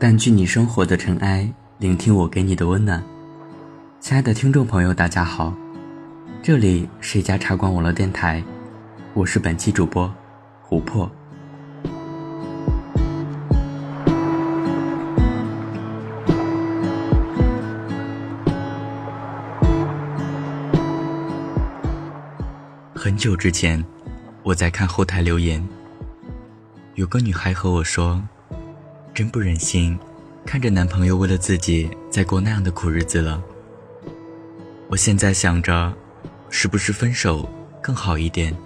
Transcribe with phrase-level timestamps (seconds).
[0.00, 3.04] 淡去你生活的尘埃，聆听我给你的温暖。
[4.00, 5.52] 亲爱的听众朋友，大家好，
[6.42, 8.42] 这里是一家茶馆网络电台，
[9.12, 10.10] 我是本期主播
[10.66, 11.06] 琥珀。
[22.94, 23.84] 很久之前，
[24.42, 25.62] 我在看后台留言，
[26.94, 28.22] 有个女孩和我说。
[29.12, 29.98] 真不忍心，
[30.46, 33.42] 看着男朋友为了自己再过那样的苦日子了。
[34.88, 35.92] 我现在想着，
[36.48, 37.48] 是不是分手
[37.82, 38.56] 更好一点？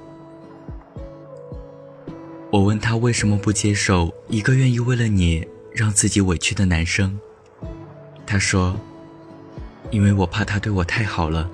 [2.51, 7.19] 我问他为什么不接受一个愿意为了你让自己委屈的男生？
[8.25, 8.79] 他说
[9.91, 11.51] ：“因为我怕他对我太好了，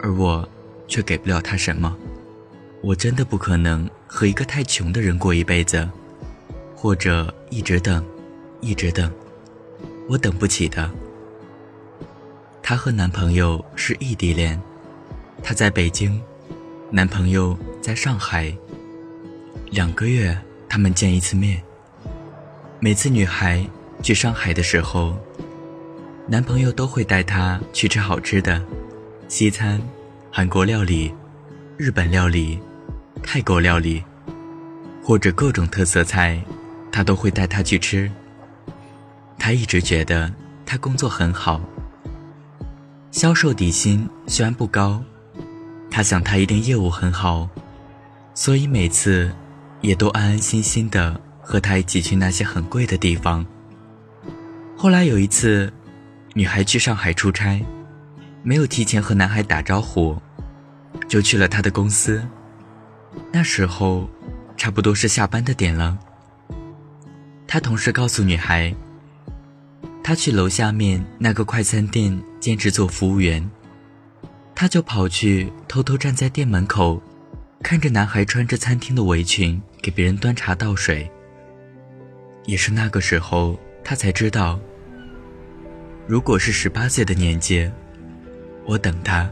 [0.00, 0.48] 而我
[0.86, 1.96] 却给不了他什么。
[2.80, 5.88] 我真的不可能和一个太穷的人过一辈子。”
[6.82, 8.02] 或者一直等，
[8.62, 9.12] 一直等，
[10.08, 10.90] 我等不起的。
[12.62, 14.58] 她和男朋友是异地恋，
[15.42, 16.18] 她在北京，
[16.90, 18.50] 男朋友在上海。
[19.70, 20.34] 两个月
[20.70, 21.62] 他们见一次面。
[22.78, 23.62] 每次女孩
[24.02, 25.14] 去上海的时候，
[26.26, 28.58] 男朋友都会带她去吃好吃的，
[29.28, 29.78] 西餐、
[30.30, 31.12] 韩国料理、
[31.76, 32.58] 日本料理、
[33.22, 34.02] 泰国料理，
[35.04, 36.42] 或者各种特色菜。
[36.92, 38.10] 他都会带她去吃。
[39.38, 40.30] 他一直觉得
[40.66, 41.60] 他工作很好，
[43.10, 45.02] 销售底薪虽然不高，
[45.90, 47.48] 他想他一定业务很好，
[48.34, 49.34] 所以每次
[49.80, 53.44] 也都安安心心的和他一起去那些很贵的地方。
[54.76, 55.72] 后来有一次，
[56.34, 57.64] 女孩去上海出差，
[58.42, 60.20] 没有提前和男孩打招呼，
[61.08, 62.22] 就去了他的公司。
[63.32, 64.08] 那时候，
[64.56, 65.98] 差不多是下班的点了。
[67.52, 68.72] 他同事告诉女孩，
[70.04, 73.44] 他去楼下面那个快餐店兼职做服务员，
[74.54, 77.02] 他就跑去偷偷站在店门口，
[77.60, 81.10] 看着男孩穿着餐厅的围裙给别人端茶倒水。
[82.44, 84.56] 也是那个时候，他才知道，
[86.06, 87.68] 如果是十八岁的年纪，
[88.64, 89.28] 我等他，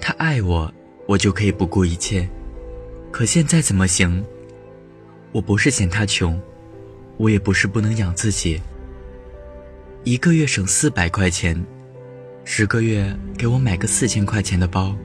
[0.00, 0.72] 他爱我，
[1.08, 2.30] 我就可以不顾一切。
[3.10, 4.24] 可现在怎么行？
[5.32, 6.40] 我不是嫌他穷。
[7.20, 8.58] 我也不是不能养自己，
[10.04, 11.54] 一个月省四百块钱，
[12.46, 14.96] 十个月给我买个四千块钱的包，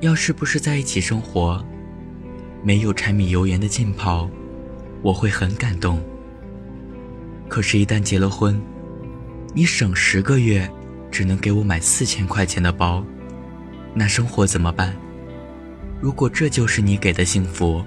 [0.00, 1.64] 要是不是在一起生活，
[2.64, 4.28] 没有柴米油盐的浸泡，
[5.00, 6.02] 我会很感动。
[7.48, 8.60] 可是，一旦结了婚，
[9.54, 10.68] 你省十个月，
[11.08, 13.06] 只能给我买四千块钱的包，
[13.94, 14.92] 那生活怎么办？
[16.00, 17.80] 如果这就是你给的幸福，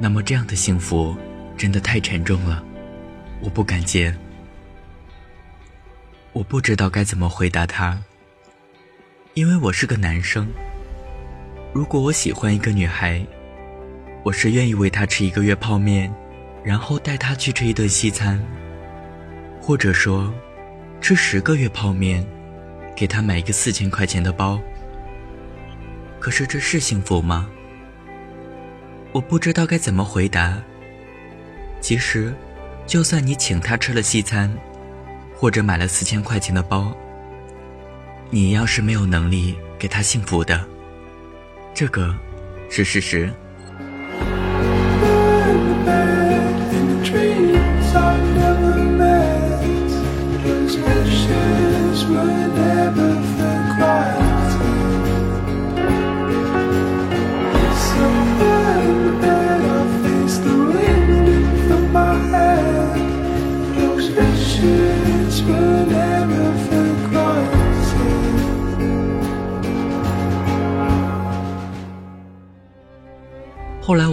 [0.00, 1.16] 那么这样的幸福。
[1.56, 2.62] 真的太沉重了，
[3.40, 4.14] 我不敢接。
[6.32, 8.02] 我不知道该怎么回答他，
[9.34, 10.48] 因为我是个男生。
[11.72, 13.24] 如果我喜欢一个女孩，
[14.22, 16.12] 我是愿意为她吃一个月泡面，
[16.64, 18.42] 然后带她去吃一顿西餐，
[19.60, 20.32] 或者说，
[21.00, 22.26] 吃十个月泡面，
[22.96, 24.60] 给她买一个四千块钱的包。
[26.18, 27.48] 可是这是幸福吗？
[29.12, 30.62] 我不知道该怎么回答。
[31.82, 32.32] 其实，
[32.86, 34.50] 就算你请他吃了西餐，
[35.36, 36.96] 或者买了四千块钱的包，
[38.30, 40.64] 你要是没有能力给他幸福的，
[41.74, 42.16] 这个
[42.70, 43.30] 是事实。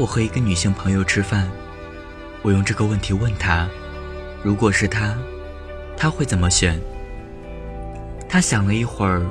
[0.10, 1.48] 和一个女性朋友吃饭，
[2.42, 3.70] 我用这个问题问她
[4.42, 5.16] ：“如果是他，
[5.96, 6.82] 他会怎么选？”
[8.28, 9.22] 她想了一会儿，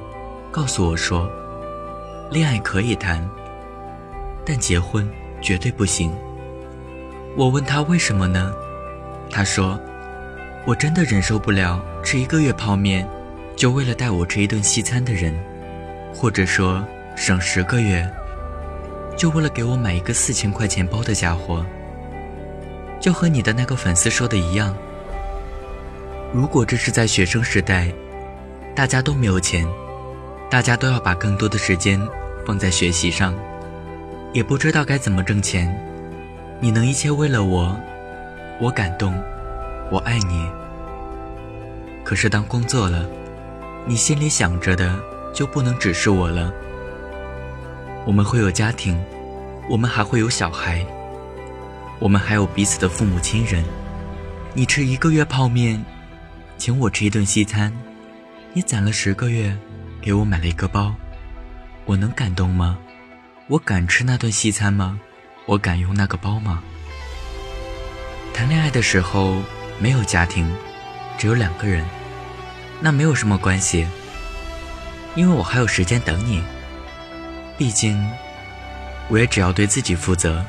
[0.53, 1.29] 告诉我说
[2.31, 3.29] ：“恋爱可以谈，
[4.47, 5.05] 但结婚
[5.43, 6.15] 绝对不行。”
[7.37, 8.55] 我问她为什么呢？
[9.33, 9.77] 她说
[10.65, 13.05] ：“我真的忍受不了吃一个月泡面，
[13.57, 15.35] 就为了带我吃一顿西餐的人，
[16.15, 16.87] 或者说
[17.17, 18.09] 省十个月。”
[19.19, 21.67] 就为了给我买一个四千块钱包的家伙，
[23.01, 24.73] 就和你的那个粉丝说的一样。
[26.33, 27.93] 如果这是在学生时代，
[28.77, 29.67] 大家都没有钱，
[30.49, 32.01] 大家都要把更多的时间
[32.47, 33.35] 放在学习上，
[34.33, 35.69] 也不知道该怎么挣钱。
[36.61, 37.77] 你能一切为了我，
[38.61, 39.21] 我感动，
[39.91, 40.49] 我爱你。
[42.05, 43.05] 可是当工作了，
[43.85, 44.97] 你心里想着的
[45.35, 46.53] 就不能只是我了。
[48.09, 48.99] 我们会有家庭，
[49.69, 50.83] 我们还会有小孩，
[51.99, 53.63] 我们还有彼此的父母亲人。
[54.55, 55.85] 你吃一个月泡面，
[56.57, 57.71] 请我吃一顿西餐，
[58.55, 59.55] 你攒了十个月，
[60.01, 60.95] 给我买了一个包，
[61.85, 62.79] 我能感动吗？
[63.47, 64.99] 我敢吃那顿西餐吗？
[65.45, 66.63] 我敢用那个包吗？
[68.33, 69.43] 谈恋爱的时候
[69.79, 70.51] 没有家庭，
[71.19, 71.85] 只有两个人，
[72.81, 73.87] 那没有什么关系，
[75.15, 76.43] 因为我还有时间等你。
[77.59, 78.03] 毕竟，
[79.09, 80.43] 我也只要对自己负责。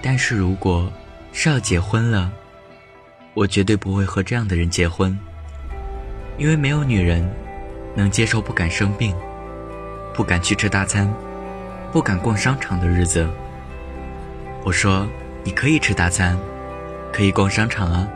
[0.00, 0.92] 但是如果
[1.32, 2.30] 是要结婚了，
[3.34, 5.18] 我绝对不会和这样的人结婚，
[6.38, 7.28] 因为没有女人
[7.94, 9.16] 能接受不敢生病、
[10.14, 11.12] 不敢去吃大餐、
[11.90, 13.26] 不敢逛商场的日子。
[14.62, 15.08] 我说。
[15.46, 16.36] 你可以吃大餐，
[17.12, 18.08] 可以逛商场啊，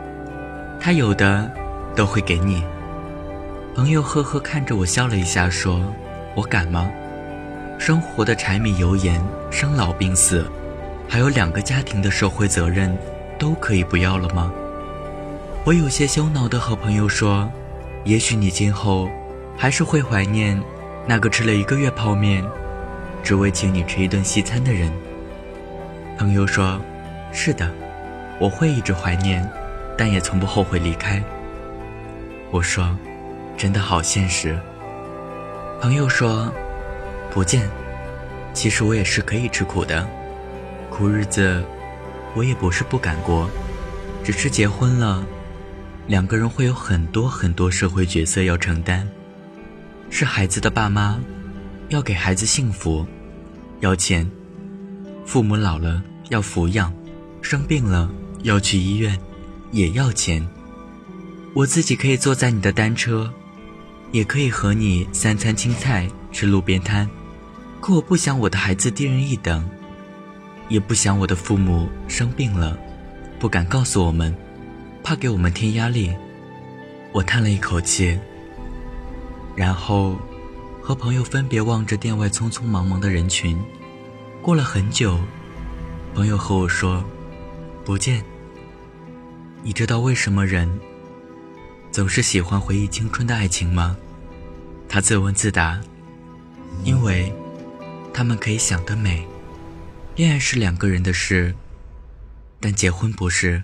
[0.81, 1.49] 他有的
[1.95, 2.61] 都会给你。
[3.73, 5.81] 朋友呵呵看着我笑了一下，说
[6.35, 6.91] ：“我敢吗？
[7.77, 10.49] 生活的柴米油盐、生老病死，
[11.09, 12.95] 还有两个家庭的社会责任，
[13.37, 14.51] 都可以不要了吗？”
[15.65, 17.51] 我有些羞恼的和朋友说
[18.05, 19.09] ：“也许你今后
[19.57, 20.61] 还是会怀念
[21.05, 22.43] 那个吃了一个月泡面，
[23.23, 24.91] 只为请你吃一顿西餐的人。”
[26.17, 26.79] 朋友说。
[27.33, 27.71] 是的，
[28.39, 29.49] 我会一直怀念，
[29.97, 31.23] 但也从不后悔离开。
[32.51, 32.93] 我说，
[33.55, 34.59] 真的好现实。
[35.81, 36.53] 朋友说，
[37.31, 37.67] 不见。
[38.53, 40.07] 其实我也是可以吃苦的，
[40.91, 41.63] 苦日子，
[42.35, 43.49] 我也不是不敢过，
[44.23, 45.25] 只是结婚了，
[46.05, 49.07] 两个人会有很多很多社会角色要承担，
[50.11, 51.19] 是孩子的爸妈，
[51.89, 53.03] 要给孩子幸福，
[53.79, 54.29] 要钱，
[55.25, 56.93] 父母老了要抚养。
[57.41, 58.07] 生病了
[58.43, 59.19] 要去医院，
[59.71, 60.47] 也要钱。
[61.55, 63.33] 我自己可以坐在你的单车，
[64.11, 67.09] 也可以和你三餐青菜吃路边摊，
[67.79, 69.67] 可我不想我的孩子低人一等，
[70.69, 72.77] 也不想我的父母生病了，
[73.39, 74.35] 不敢告诉我们，
[75.03, 76.13] 怕给我们添压力。
[77.13, 78.17] 我叹了一口气，
[79.55, 80.17] 然后
[80.81, 83.57] 和朋友分别望着店外匆匆忙忙的人群。
[84.41, 85.19] 过了很久，
[86.13, 87.03] 朋友和我说。
[87.83, 88.23] 不见。
[89.63, 90.69] 你知道为什么人
[91.91, 93.97] 总是喜欢回忆青春的爱情吗？
[94.87, 95.77] 他自问自答：
[96.85, 97.33] 因为
[98.13, 99.27] 他们可以想得美。
[100.15, 101.53] 恋爱是两个人的事，
[102.61, 103.61] 但结婚不是。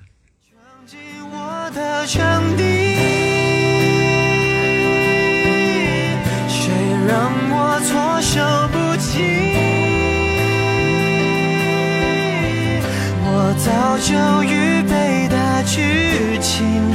[13.59, 16.94] 早就预备的剧情，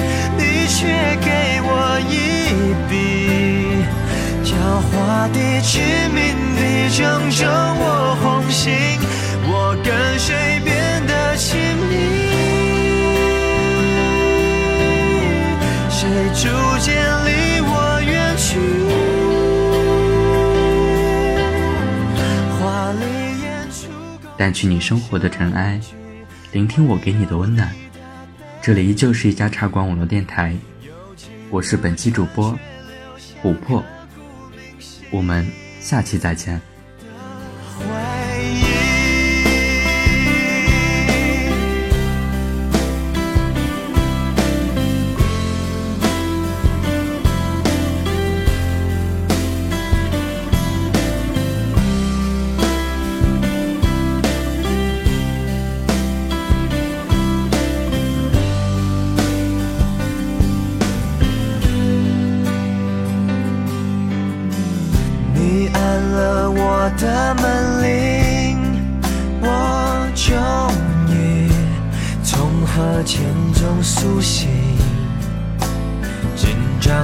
[0.83, 0.89] 却
[1.21, 1.31] 给
[1.63, 1.71] 我
[2.11, 2.13] 一
[2.91, 2.93] 笔，
[4.43, 4.51] 狡
[4.91, 5.79] 猾的、致
[6.13, 6.19] 命
[6.57, 7.01] 的，正
[7.31, 8.99] 中我红心。
[9.45, 11.55] 我跟谁变得亲
[11.89, 11.93] 密？
[15.89, 16.01] 谁
[16.35, 16.49] 逐
[16.81, 16.91] 渐
[17.27, 17.31] 离
[17.63, 17.71] 我
[18.05, 18.59] 远去？
[22.59, 23.05] 华丽
[23.41, 23.87] 演出，
[24.37, 25.79] 淡去你生活的尘埃。
[26.51, 27.71] 聆听我给你的温暖，
[28.61, 30.57] 这里依旧是一家茶馆网络电台，
[31.53, 32.59] 我是本期主播
[33.43, 33.85] 琥珀，
[35.11, 35.47] 我们
[35.83, 36.59] 下期再见。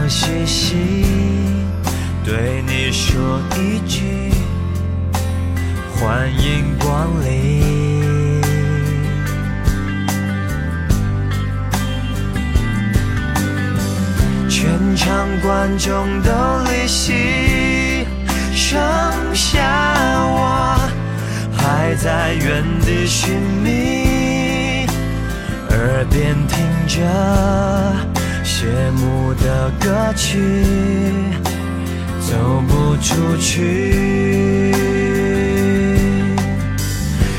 [0.09, 0.77] 紧张兮兮
[2.25, 4.33] 对你说一句
[5.95, 8.41] 欢迎光临，
[14.49, 16.31] 全场观众都
[16.65, 18.07] 离席。
[18.55, 18.79] 剩
[19.35, 19.61] 下
[20.27, 20.79] 我
[21.57, 24.87] 还在原地寻觅，
[25.71, 27.05] 耳边听着
[28.61, 30.65] 谢幕的歌曲，
[32.21, 34.75] 走不出去。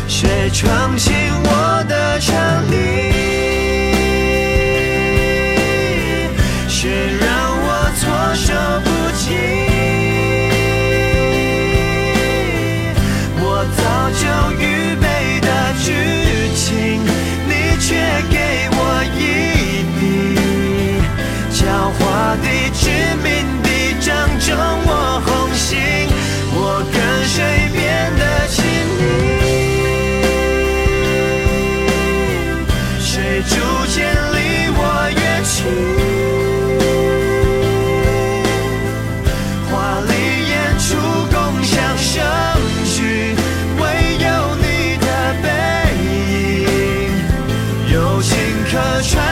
[0.08, 1.14] 谁闯进
[27.22, 28.64] 是谁变得亲
[28.98, 29.44] 密？
[33.02, 33.56] 谁逐
[33.88, 33.98] 渐
[34.32, 34.38] 离
[34.72, 34.80] 我
[35.18, 35.58] 远去？
[39.70, 40.12] 华丽
[40.48, 40.88] 演出
[41.30, 42.24] 共享盛
[42.86, 43.36] 举，
[43.78, 43.84] 唯
[44.24, 44.66] 有你
[45.02, 45.06] 的
[45.44, 45.46] 背
[46.06, 46.68] 影，
[47.92, 48.32] 有情
[48.72, 49.29] 可穿。